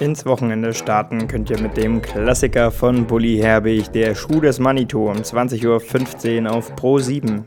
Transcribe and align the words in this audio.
Ins 0.00 0.26
Wochenende 0.26 0.74
starten 0.74 1.28
könnt 1.28 1.50
ihr 1.50 1.60
mit 1.60 1.76
dem 1.76 2.02
Klassiker 2.02 2.70
von 2.70 3.06
Bully 3.06 3.38
Herbig, 3.38 3.90
der 3.90 4.14
Schuh 4.14 4.40
des 4.40 4.58
Manitou 4.58 5.08
um 5.08 5.18
20.15 5.18 6.44
Uhr 6.44 6.52
auf 6.52 6.74
Pro 6.74 6.98
7. 6.98 7.46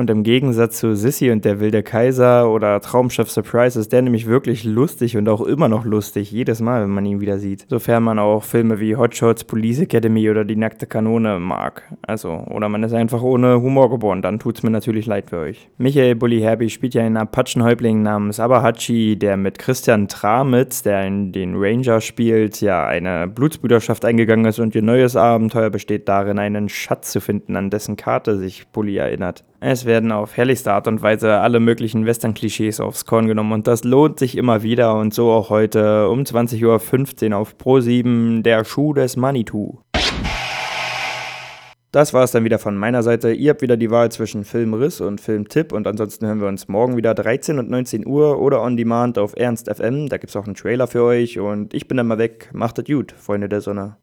Und 0.00 0.08
im 0.08 0.22
Gegensatz 0.22 0.78
zu 0.78 0.96
Sissy 0.96 1.30
und 1.30 1.44
der 1.44 1.60
wilde 1.60 1.82
Kaiser 1.82 2.50
oder 2.50 2.80
Traumschiff 2.80 3.30
Surprise 3.30 3.78
ist 3.78 3.92
der 3.92 4.00
nämlich 4.00 4.26
wirklich 4.26 4.64
lustig 4.64 5.18
und 5.18 5.28
auch 5.28 5.42
immer 5.42 5.68
noch 5.68 5.84
lustig, 5.84 6.32
jedes 6.32 6.62
Mal, 6.62 6.80
wenn 6.84 6.88
man 6.88 7.04
ihn 7.04 7.20
wieder 7.20 7.38
sieht. 7.38 7.66
Sofern 7.68 8.04
man 8.04 8.18
auch 8.18 8.42
Filme 8.42 8.80
wie 8.80 8.96
Hot 8.96 9.14
Shots, 9.14 9.44
Police 9.44 9.80
Academy 9.80 10.30
oder 10.30 10.46
Die 10.46 10.56
nackte 10.56 10.86
Kanone 10.86 11.38
mag. 11.38 11.82
Also, 12.00 12.30
oder 12.30 12.70
man 12.70 12.82
ist 12.82 12.94
einfach 12.94 13.20
ohne 13.20 13.60
Humor 13.60 13.90
geboren, 13.90 14.22
dann 14.22 14.38
tut's 14.38 14.62
mir 14.62 14.70
natürlich 14.70 15.04
leid 15.04 15.28
für 15.28 15.40
euch. 15.40 15.68
Michael 15.76 16.14
Bully 16.14 16.40
Herbie 16.40 16.70
spielt 16.70 16.94
ja 16.94 17.02
einen 17.02 17.18
Apachenhäuptling 17.18 18.00
namens 18.00 18.40
Abahachi, 18.40 19.18
der 19.18 19.36
mit 19.36 19.58
Christian 19.58 20.08
Tramitz, 20.08 20.82
der 20.82 21.06
in 21.06 21.32
den 21.32 21.56
Ranger 21.56 22.00
spielt, 22.00 22.62
ja 22.62 22.86
eine 22.86 23.28
Blutsbrüderschaft 23.28 24.06
eingegangen 24.06 24.46
ist 24.46 24.60
und 24.60 24.74
ihr 24.74 24.80
neues 24.80 25.14
Abenteuer 25.14 25.68
besteht 25.68 26.08
darin, 26.08 26.38
einen 26.38 26.70
Schatz 26.70 27.12
zu 27.12 27.20
finden, 27.20 27.54
an 27.54 27.68
dessen 27.68 27.96
Karte 27.96 28.38
sich 28.38 28.66
Bully 28.68 28.96
erinnert. 28.96 29.44
Es 29.62 29.84
werden 29.84 30.10
auf 30.10 30.38
herrlichste 30.38 30.72
Art 30.72 30.88
und 30.88 31.02
Weise 31.02 31.34
alle 31.34 31.60
möglichen 31.60 32.06
Western-Klischees 32.06 32.80
aufs 32.80 33.04
Korn 33.04 33.26
genommen 33.26 33.52
und 33.52 33.66
das 33.66 33.84
lohnt 33.84 34.18
sich 34.18 34.38
immer 34.38 34.62
wieder 34.62 34.94
und 34.94 35.12
so 35.12 35.30
auch 35.30 35.50
heute 35.50 36.08
um 36.08 36.20
20.15 36.22 37.32
Uhr 37.32 37.36
auf 37.36 37.56
Pro7 37.62 38.40
der 38.40 38.64
Schuh 38.64 38.94
des 38.94 39.16
Manitou. 39.16 39.80
Das 41.92 42.14
war 42.14 42.24
es 42.24 42.30
dann 42.30 42.44
wieder 42.44 42.58
von 42.58 42.78
meiner 42.78 43.02
Seite. 43.02 43.32
Ihr 43.32 43.50
habt 43.50 43.60
wieder 43.60 43.76
die 43.76 43.90
Wahl 43.90 44.10
zwischen 44.10 44.44
Filmriss 44.44 45.02
und 45.02 45.20
Filmtipp 45.20 45.72
und 45.74 45.86
ansonsten 45.86 46.26
hören 46.26 46.40
wir 46.40 46.48
uns 46.48 46.68
morgen 46.68 46.96
wieder 46.96 47.12
13 47.12 47.58
und 47.58 47.68
19 47.68 48.06
Uhr 48.06 48.40
oder 48.40 48.62
on 48.62 48.78
demand 48.78 49.18
auf 49.18 49.34
Ernst 49.36 49.68
FM. 49.68 50.08
Da 50.08 50.16
gibt 50.16 50.30
es 50.30 50.36
auch 50.36 50.46
einen 50.46 50.54
Trailer 50.54 50.86
für 50.86 51.02
euch 51.02 51.38
und 51.38 51.74
ich 51.74 51.86
bin 51.86 51.98
dann 51.98 52.06
mal 52.06 52.16
weg. 52.16 52.48
Macht 52.54 52.78
es 52.78 52.86
gut, 52.86 53.12
Freunde 53.12 53.50
der 53.50 53.60
Sonne. 53.60 53.96